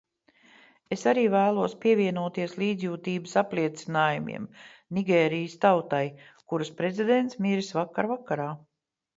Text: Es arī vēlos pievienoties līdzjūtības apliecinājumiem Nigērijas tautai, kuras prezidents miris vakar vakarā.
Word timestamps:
Es 0.95 1.01
arī 1.09 1.25
vēlos 1.33 1.75
pievienoties 1.83 2.55
līdzjūtības 2.63 3.37
apliecinājumiem 3.43 4.49
Nigērijas 4.99 5.55
tautai, 5.67 6.03
kuras 6.51 6.75
prezidents 6.81 7.43
miris 7.49 7.73
vakar 7.81 8.11
vakarā. 8.17 8.53